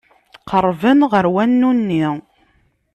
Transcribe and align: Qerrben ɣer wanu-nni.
Qerrben 0.49 0.99
ɣer 1.11 1.25
wanu-nni. 1.33 2.05